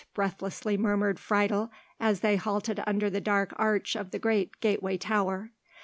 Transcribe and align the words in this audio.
breathlessly 0.15 0.79
murmured 0.79 1.19
Friedel, 1.19 1.71
as 1.99 2.21
they 2.21 2.35
halted 2.35 2.83
under 2.87 3.07
the 3.07 3.21
dark 3.21 3.53
arch 3.57 3.95
of 3.95 4.09
the 4.09 4.17
great 4.17 4.59
gateway 4.59 4.97
tower. 4.97 5.51